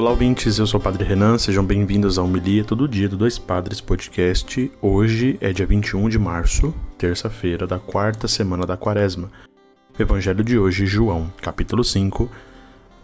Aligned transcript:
Olá, 0.00 0.12
ouvintes, 0.12 0.58
eu 0.58 0.66
sou 0.66 0.80
o 0.80 0.82
Padre 0.82 1.04
Renan, 1.04 1.36
sejam 1.36 1.62
bem-vindos 1.62 2.16
ao 2.16 2.24
Homilia 2.24 2.64
Todo 2.64 2.88
Dia 2.88 3.06
do 3.06 3.18
Dois 3.18 3.38
Padres 3.38 3.82
Podcast. 3.82 4.72
Hoje 4.80 5.36
é 5.42 5.52
dia 5.52 5.66
21 5.66 6.08
de 6.08 6.18
março, 6.18 6.74
terça-feira 6.96 7.66
da 7.66 7.78
quarta 7.78 8.26
semana 8.26 8.64
da 8.64 8.78
quaresma. 8.78 9.30
O 9.98 10.00
evangelho 10.00 10.42
de 10.42 10.58
hoje, 10.58 10.86
João, 10.86 11.30
capítulo 11.42 11.84
5, 11.84 12.30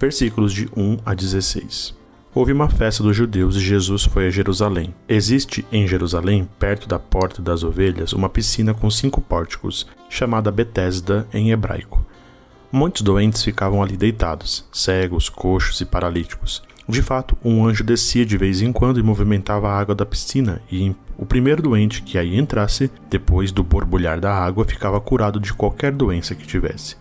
versículos 0.01 0.55
de 0.55 0.71
1 0.75 1.01
a 1.05 1.13
16. 1.13 1.95
Houve 2.35 2.55
uma 2.55 2.71
festa 2.71 3.03
dos 3.03 3.15
judeus 3.15 3.57
e 3.57 3.61
Jesus 3.61 4.05
foi 4.05 4.29
a 4.29 4.31
Jerusalém. 4.31 4.95
Existe 5.07 5.67
em 5.71 5.87
Jerusalém, 5.87 6.49
perto 6.59 6.89
da 6.89 6.99
Porta 6.99 7.43
das 7.43 7.63
Ovelhas, 7.63 8.15
uma 8.15 8.31
piscina 8.31 8.73
com 8.73 8.91
cinco 8.91 9.21
pórticos, 9.21 9.87
chamada 10.09 10.51
Betesda 10.51 11.29
em 11.31 11.51
hebraico. 11.51 12.03
Muitos 12.73 13.03
doentes 13.03 13.45
ficavam 13.45 13.83
ali 13.83 13.99
deitados, 13.99 14.65
cegos, 14.73 15.29
coxos 15.29 15.83
e 15.83 15.85
paralíticos. 15.85 16.63
De 16.89 17.03
fato, 17.03 17.37
um 17.45 17.67
anjo 17.67 17.83
descia 17.83 18.25
de 18.25 18.39
vez 18.39 18.63
em 18.63 18.73
quando 18.73 19.01
e 19.01 19.03
movimentava 19.03 19.69
a 19.69 19.79
água 19.79 19.95
da 19.95 20.07
piscina, 20.07 20.63
e 20.71 20.95
o 21.19 21.27
primeiro 21.27 21.61
doente 21.61 22.03
que 22.03 22.17
aí 22.17 22.39
entrasse, 22.39 22.91
depois 23.11 23.51
do 23.51 23.65
borbulhar 23.65 24.21
da 24.21 24.33
água, 24.33 24.65
ficava 24.65 25.01
curado 25.01 25.41
de 25.41 25.53
qualquer 25.53 25.91
doença 25.91 26.35
que 26.35 26.47
tivesse. 26.47 26.97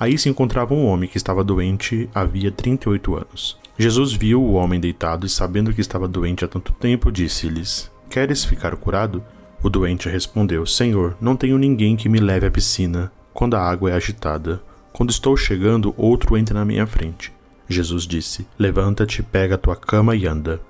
Aí 0.00 0.16
se 0.16 0.28
encontrava 0.28 0.74
um 0.74 0.86
homem 0.86 1.08
que 1.08 1.18
estava 1.18 1.44
doente 1.44 2.08
havia 2.14 2.50
38 2.50 3.14
anos. 3.14 3.58
Jesus 3.78 4.12
viu 4.12 4.42
o 4.42 4.54
homem 4.54 4.80
deitado 4.80 5.26
e, 5.26 5.28
sabendo 5.28 5.72
que 5.72 5.80
estava 5.80 6.08
doente 6.08 6.44
há 6.44 6.48
tanto 6.48 6.72
tempo, 6.72 7.12
disse-lhes: 7.12 7.90
Queres 8.08 8.44
ficar 8.44 8.74
curado? 8.76 9.22
O 9.62 9.70
doente 9.70 10.08
respondeu: 10.08 10.66
Senhor, 10.66 11.16
não 11.20 11.36
tenho 11.36 11.58
ninguém 11.58 11.96
que 11.96 12.08
me 12.08 12.18
leve 12.18 12.46
à 12.46 12.50
piscina 12.50 13.12
quando 13.32 13.54
a 13.54 13.62
água 13.62 13.90
é 13.90 13.94
agitada. 13.94 14.62
Quando 14.92 15.10
estou 15.10 15.36
chegando, 15.36 15.94
outro 15.96 16.36
entra 16.36 16.54
na 16.54 16.64
minha 16.64 16.86
frente. 16.86 17.32
Jesus 17.72 18.06
disse: 18.06 18.46
Levanta-te, 18.58 19.22
pega 19.22 19.56
a 19.56 19.58
tua 19.58 19.74
cama 19.74 20.14
e 20.14 20.26
anda. 20.26 20.60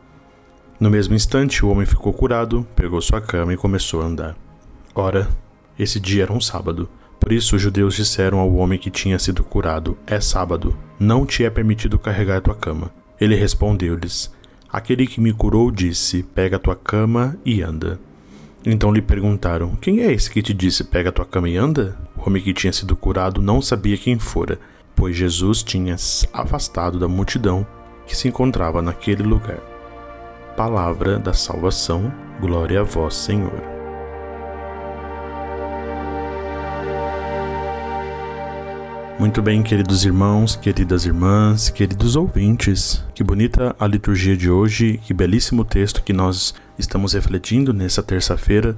No 0.79 0.91
mesmo 0.91 1.15
instante, 1.15 1.65
o 1.65 1.69
homem 1.69 1.87
ficou 1.87 2.13
curado, 2.13 2.67
pegou 2.75 3.01
sua 3.01 3.21
cama 3.21 3.53
e 3.53 3.57
começou 3.57 4.03
a 4.03 4.07
andar. 4.07 4.37
Ora, 4.95 5.29
esse 5.79 6.01
dia 6.01 6.25
era 6.25 6.33
um 6.33 6.41
sábado. 6.41 6.89
Por 7.21 7.33
isso 7.33 7.55
os 7.55 7.63
judeus 7.63 7.95
disseram 7.95 8.39
ao 8.39 8.53
homem 8.55 8.79
que 8.79 8.91
tinha 8.91 9.19
sido 9.19 9.45
curado: 9.45 9.97
É 10.07 10.21
sábado, 10.21 10.77
não 10.99 11.25
te 11.25 11.45
é 11.45 11.51
permitido 11.51 11.99
carregar 11.99 12.41
tua 12.41 12.55
cama. 12.55 12.91
Ele 13.21 13.37
respondeu-lhes: 13.37 14.33
Aquele 14.69 15.07
que 15.07 15.21
me 15.21 15.33
curou 15.33 15.71
disse: 15.71 16.23
Pega 16.23 16.57
a 16.57 16.59
tua 16.59 16.75
cama 16.75 17.37
e 17.45 17.63
anda. 17.63 18.01
Então 18.65 18.93
lhe 18.93 19.01
perguntaram: 19.01 19.77
Quem 19.77 20.01
é 20.01 20.13
esse 20.13 20.31
que 20.31 20.43
te 20.43 20.53
disse: 20.53 20.83
Pega 20.83 21.11
a 21.11 21.13
tua 21.13 21.25
cama 21.25 21.49
e 21.49 21.57
anda? 21.57 21.97
O 22.17 22.29
homem 22.29 22.43
que 22.43 22.53
tinha 22.53 22.73
sido 22.73 22.97
curado 22.97 23.41
não 23.41 23.63
sabia 23.63 23.97
quem 23.97 24.19
fora 24.19 24.59
pois 25.03 25.17
Jesus 25.17 25.65
tinha 25.65 25.97
afastado 26.33 26.97
da 26.97 27.09
multidão 27.09 27.67
que 28.07 28.17
se 28.17 28.29
encontrava 28.29 28.81
naquele 28.81 29.25
lugar. 29.25 29.59
Palavra 30.57 31.19
da 31.19 31.33
salvação, 31.33 32.15
glória 32.41 32.83
a 32.83 32.85
vós, 32.85 33.17
Senhor. 33.17 33.61
Muito 39.19 39.43
bem, 39.43 39.61
queridos 39.65 40.05
irmãos, 40.05 40.55
queridas 40.55 41.05
irmãs, 41.05 41.69
queridos 41.69 42.15
ouvintes. 42.15 43.05
Que 43.13 43.25
bonita 43.25 43.75
a 43.81 43.89
liturgia 43.89 44.37
de 44.37 44.49
hoje, 44.49 45.01
que 45.03 45.13
belíssimo 45.13 45.65
texto 45.65 46.05
que 46.05 46.13
nós 46.13 46.55
estamos 46.79 47.15
refletindo 47.15 47.73
nessa 47.73 48.05
terça-feira. 48.05 48.77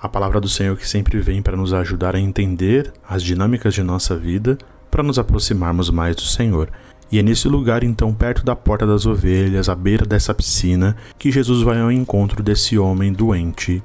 A 0.00 0.08
palavra 0.08 0.40
do 0.40 0.48
Senhor 0.48 0.74
que 0.78 0.88
sempre 0.88 1.20
vem 1.20 1.42
para 1.42 1.54
nos 1.54 1.74
ajudar 1.74 2.16
a 2.16 2.18
entender 2.18 2.94
as 3.06 3.22
dinâmicas 3.22 3.74
de 3.74 3.82
nossa 3.82 4.16
vida, 4.16 4.56
para 4.96 5.02
nos 5.02 5.18
aproximarmos 5.18 5.90
mais 5.90 6.16
do 6.16 6.22
Senhor. 6.22 6.70
E 7.12 7.18
é 7.18 7.22
nesse 7.22 7.46
lugar, 7.48 7.84
então, 7.84 8.14
perto 8.14 8.42
da 8.42 8.56
porta 8.56 8.86
das 8.86 9.04
ovelhas, 9.04 9.68
à 9.68 9.74
beira 9.74 10.06
dessa 10.06 10.32
piscina, 10.32 10.96
que 11.18 11.30
Jesus 11.30 11.60
vai 11.60 11.78
ao 11.78 11.92
encontro 11.92 12.42
desse 12.42 12.78
homem 12.78 13.12
doente. 13.12 13.82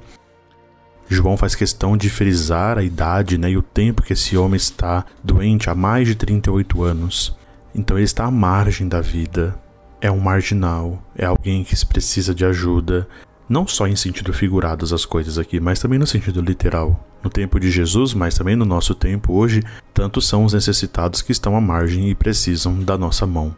João 1.06 1.36
faz 1.36 1.54
questão 1.54 1.98
de 1.98 2.08
frisar 2.08 2.78
a 2.78 2.82
idade 2.82 3.36
né, 3.36 3.50
e 3.50 3.58
o 3.58 3.62
tempo 3.62 4.00
que 4.00 4.14
esse 4.14 4.38
homem 4.38 4.56
está 4.56 5.04
doente 5.22 5.68
há 5.68 5.74
mais 5.74 6.08
de 6.08 6.14
38 6.14 6.82
anos. 6.82 7.36
Então 7.74 7.98
ele 7.98 8.06
está 8.06 8.24
à 8.24 8.30
margem 8.30 8.88
da 8.88 9.02
vida. 9.02 9.54
É 10.00 10.10
um 10.10 10.18
marginal, 10.18 11.02
é 11.14 11.26
alguém 11.26 11.62
que 11.62 11.76
precisa 11.84 12.34
de 12.34 12.46
ajuda, 12.46 13.06
não 13.52 13.66
só 13.66 13.86
em 13.86 13.94
sentido 13.94 14.32
figurado 14.32 14.82
as 14.94 15.04
coisas 15.04 15.36
aqui, 15.36 15.60
mas 15.60 15.78
também 15.78 15.98
no 15.98 16.06
sentido 16.06 16.40
literal. 16.40 17.06
No 17.22 17.28
tempo 17.28 17.60
de 17.60 17.70
Jesus, 17.70 18.14
mas 18.14 18.34
também 18.34 18.56
no 18.56 18.64
nosso 18.64 18.94
tempo 18.94 19.34
hoje, 19.34 19.62
tantos 19.92 20.26
são 20.26 20.46
os 20.46 20.54
necessitados 20.54 21.20
que 21.20 21.32
estão 21.32 21.54
à 21.54 21.60
margem 21.60 22.08
e 22.08 22.14
precisam 22.14 22.82
da 22.82 22.96
nossa 22.96 23.26
mão. 23.26 23.54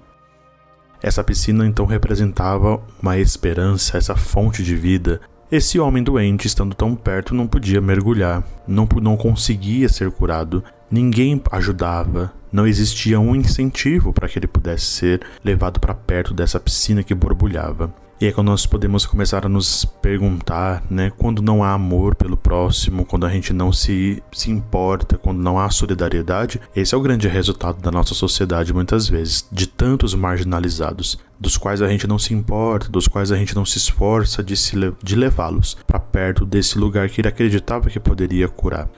Essa 1.00 1.22
piscina 1.22 1.64
então 1.64 1.86
representava 1.86 2.82
uma 3.00 3.16
esperança, 3.18 3.96
essa 3.96 4.16
fonte 4.16 4.64
de 4.64 4.74
vida. 4.74 5.20
Esse 5.48 5.78
homem 5.78 6.02
doente, 6.02 6.48
estando 6.48 6.74
tão 6.74 6.96
perto, 6.96 7.32
não 7.32 7.46
podia 7.46 7.80
mergulhar, 7.80 8.42
não, 8.66 8.88
não 9.00 9.16
conseguia 9.16 9.88
ser 9.88 10.10
curado, 10.10 10.64
ninguém 10.90 11.40
ajudava, 11.52 12.32
não 12.50 12.66
existia 12.66 13.20
um 13.20 13.36
incentivo 13.36 14.12
para 14.12 14.28
que 14.28 14.40
ele 14.40 14.48
pudesse 14.48 14.86
ser 14.86 15.20
levado 15.44 15.78
para 15.78 15.94
perto 15.94 16.34
dessa 16.34 16.58
piscina 16.58 17.04
que 17.04 17.14
borbulhava. 17.14 17.94
E 18.24 18.28
é 18.28 18.32
quando 18.32 18.48
nós 18.48 18.64
podemos 18.64 19.04
começar 19.04 19.44
a 19.44 19.50
nos 19.50 19.84
perguntar, 19.84 20.82
né, 20.88 21.12
quando 21.14 21.42
não 21.42 21.62
há 21.62 21.74
amor 21.74 22.14
pelo 22.14 22.38
próximo, 22.38 23.04
quando 23.04 23.26
a 23.26 23.28
gente 23.28 23.52
não 23.52 23.70
se, 23.70 24.22
se 24.32 24.50
importa, 24.50 25.18
quando 25.18 25.42
não 25.42 25.58
há 25.58 25.68
solidariedade, 25.68 26.58
esse 26.74 26.94
é 26.94 26.96
o 26.96 27.02
grande 27.02 27.28
resultado 27.28 27.82
da 27.82 27.90
nossa 27.90 28.14
sociedade 28.14 28.72
muitas 28.72 29.06
vezes, 29.06 29.46
de 29.52 29.66
tantos 29.66 30.14
marginalizados, 30.14 31.18
dos 31.38 31.58
quais 31.58 31.82
a 31.82 31.88
gente 31.88 32.06
não 32.06 32.18
se 32.18 32.32
importa, 32.32 32.88
dos 32.88 33.06
quais 33.06 33.30
a 33.30 33.36
gente 33.36 33.54
não 33.54 33.66
se 33.66 33.76
esforça 33.76 34.42
de, 34.42 34.56
se, 34.56 34.74
de 35.02 35.16
levá-los 35.16 35.76
para 35.86 36.00
perto 36.00 36.46
desse 36.46 36.78
lugar 36.78 37.10
que 37.10 37.20
ele 37.20 37.28
acreditava 37.28 37.90
que 37.90 38.00
poderia 38.00 38.48
curar 38.48 38.88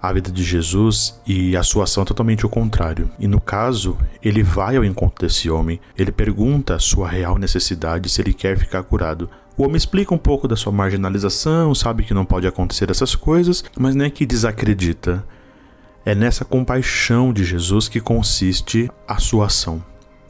a 0.00 0.12
vida 0.12 0.30
de 0.30 0.44
Jesus 0.44 1.20
e 1.26 1.56
a 1.56 1.62
sua 1.62 1.84
ação 1.84 2.04
é 2.04 2.06
totalmente 2.06 2.46
o 2.46 2.48
contrário. 2.48 3.10
E 3.18 3.26
no 3.26 3.40
caso, 3.40 3.98
ele 4.22 4.42
vai 4.42 4.76
ao 4.76 4.84
encontro 4.84 5.26
desse 5.26 5.50
homem, 5.50 5.80
ele 5.96 6.12
pergunta 6.12 6.74
a 6.74 6.78
sua 6.78 7.08
real 7.08 7.36
necessidade 7.36 8.08
se 8.08 8.20
ele 8.22 8.32
quer 8.32 8.56
ficar 8.56 8.82
curado. 8.84 9.28
O 9.56 9.64
homem 9.64 9.76
explica 9.76 10.14
um 10.14 10.18
pouco 10.18 10.46
da 10.46 10.54
sua 10.54 10.72
marginalização, 10.72 11.74
sabe 11.74 12.04
que 12.04 12.14
não 12.14 12.24
pode 12.24 12.46
acontecer 12.46 12.90
essas 12.90 13.16
coisas, 13.16 13.64
mas 13.76 13.96
não 13.96 14.04
é 14.04 14.10
que 14.10 14.24
desacredita. 14.24 15.26
É 16.04 16.14
nessa 16.14 16.44
compaixão 16.44 17.32
de 17.32 17.44
Jesus 17.44 17.88
que 17.88 18.00
consiste 18.00 18.88
a 19.06 19.18
sua 19.18 19.46
ação. 19.46 19.82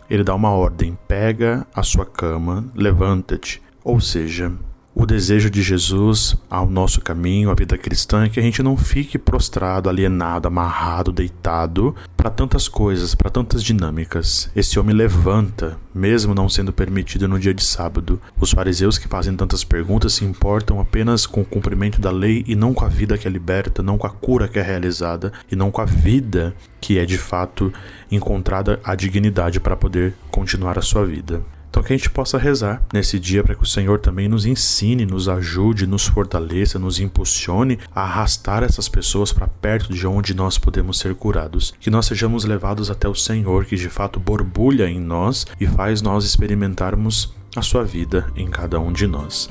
Ele 0.09 0.25
dá 0.25 0.35
uma 0.35 0.51
ordem: 0.51 0.97
pega 1.07 1.67
a 1.75 1.83
sua 1.83 2.07
cama, 2.07 2.65
levanta-te. 2.75 3.63
Ou 3.85 4.01
seja, 4.01 4.51
o 4.99 5.07
desejo 5.07 5.49
de 5.49 5.63
Jesus 5.63 6.37
ao 6.51 6.69
nosso 6.69 7.01
caminho, 7.01 7.53
à 7.53 7.55
vida 7.55 7.79
cristã, 7.79 8.25
é 8.25 8.29
que 8.29 8.41
a 8.41 8.43
gente 8.43 8.65
não 8.65 8.77
fique 8.77 9.17
prostrado, 9.17 9.89
alienado, 9.89 10.49
amarrado, 10.49 11.13
deitado 11.13 11.95
para 12.17 12.29
tantas 12.29 12.67
coisas, 12.67 13.15
para 13.15 13.31
tantas 13.31 13.63
dinâmicas. 13.63 14.51
Esse 14.57 14.77
homem 14.77 14.97
levanta, 14.97 15.79
mesmo 15.95 16.35
não 16.35 16.49
sendo 16.49 16.73
permitido 16.73 17.29
no 17.29 17.39
dia 17.39 17.55
de 17.55 17.63
sábado. 17.63 18.21
Os 18.41 18.51
fariseus 18.51 18.99
que 18.99 19.07
fazem 19.07 19.37
tantas 19.37 19.63
perguntas 19.63 20.15
se 20.15 20.25
importam 20.25 20.81
apenas 20.81 21.27
com 21.27 21.43
o 21.43 21.47
cumprimento 21.47 22.01
da 22.01 22.11
lei 22.11 22.43
e 22.49 22.57
não 22.57 22.75
com 22.75 22.85
a 22.85 22.89
vida 22.89 23.17
que 23.17 23.29
é 23.29 23.31
liberta, 23.31 23.85
não 23.85 23.97
com 23.97 24.09
a 24.09 24.11
cura 24.11 24.49
que 24.49 24.59
é 24.59 24.63
realizada 24.63 25.33
e 25.49 25.55
não 25.55 25.71
com 25.71 25.81
a 25.81 25.85
vida 25.85 26.53
que 26.81 26.99
é 26.99 27.07
de 27.07 27.19
fato 27.19 27.73
encontrada 28.11 28.81
a 28.83 28.97
dignidade 28.97 29.61
para 29.61 29.77
poder 29.77 30.15
continuar 30.33 30.77
a 30.77 30.83
sua 30.83 31.07
vida. 31.07 31.41
Então 31.79 31.87
que 31.87 31.93
a 31.93 31.97
gente 31.97 32.11
possa 32.11 32.37
rezar 32.37 32.83
nesse 32.93 33.21
dia 33.21 33.45
para 33.45 33.55
que 33.55 33.63
o 33.63 33.67
Senhor 33.67 34.01
também 34.01 34.27
nos 34.27 34.45
ensine, 34.45 35.07
nos 35.07 35.29
ajude, 35.29 35.87
nos 35.87 36.09
fortaleça, 36.09 36.77
nos 36.77 36.99
impulsione 36.99 37.79
a 37.95 38.03
arrastar 38.03 38.65
essas 38.65 38.89
pessoas 38.89 39.33
para 39.33 39.47
perto 39.47 39.93
de 39.93 40.05
onde 40.05 40.35
nós 40.35 40.59
podemos 40.59 40.99
ser 40.99 41.15
curados. 41.15 41.73
Que 41.79 41.89
nós 41.89 42.07
sejamos 42.07 42.45
levados 42.45 42.91
até 42.91 43.07
o 43.07 43.15
Senhor, 43.15 43.65
que 43.65 43.77
de 43.77 43.89
fato 43.89 44.19
borbulha 44.19 44.91
em 44.91 44.99
nós 44.99 45.47
e 45.61 45.69
faz 45.69 46.03
nós 46.03 46.25
experimentarmos 46.25 47.33
a 47.55 47.63
sua 47.63 47.85
vida 47.85 48.27
em 48.35 48.49
cada 48.49 48.81
um 48.81 48.93
de 48.93 49.07
nós. 49.07 49.49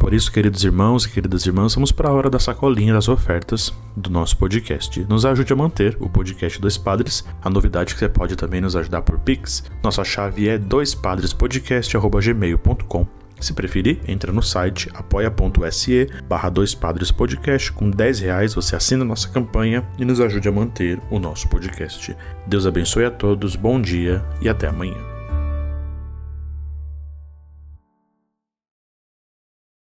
Por 0.00 0.12
isso, 0.14 0.32
queridos 0.32 0.64
irmãos 0.64 1.04
e 1.04 1.10
queridas 1.10 1.44
irmãs, 1.44 1.74
vamos 1.74 1.92
para 1.92 2.08
a 2.08 2.12
hora 2.12 2.30
da 2.30 2.38
sacolinha 2.38 2.94
das 2.94 3.06
ofertas 3.06 3.70
do 3.94 4.08
nosso 4.08 4.34
podcast. 4.38 5.04
Nos 5.08 5.26
ajude 5.26 5.52
a 5.52 5.56
manter 5.56 5.94
o 6.00 6.08
podcast 6.08 6.58
Dois 6.58 6.78
Padres. 6.78 7.22
A 7.42 7.50
novidade 7.50 7.92
é 7.92 7.94
que 7.94 8.00
você 8.00 8.08
pode 8.08 8.34
também 8.34 8.62
nos 8.62 8.74
ajudar 8.74 9.02
por 9.02 9.18
Pix. 9.18 9.62
Nossa 9.84 10.02
chave 10.02 10.48
é 10.48 10.56
doispadrespodcast.gmail.com 10.56 13.20
se 13.40 13.54
preferir, 13.54 13.98
entra 14.06 14.30
no 14.32 14.42
site 14.42 14.90
apoia.se 14.92 16.08
barra 16.28 16.50
dois 16.50 16.74
padres 16.74 17.10
podcast. 17.10 17.72
Com 17.72 17.90
10 17.90 18.20
reais 18.20 18.54
você 18.54 18.76
assina 18.76 19.02
nossa 19.02 19.30
campanha 19.30 19.82
e 19.98 20.04
nos 20.04 20.20
ajude 20.20 20.46
a 20.48 20.52
manter 20.52 21.00
o 21.10 21.18
nosso 21.18 21.48
podcast. 21.48 22.14
Deus 22.46 22.66
abençoe 22.66 23.06
a 23.06 23.10
todos, 23.10 23.56
bom 23.56 23.80
dia 23.80 24.22
e 24.42 24.48
até 24.48 24.68
amanhã. 24.68 25.09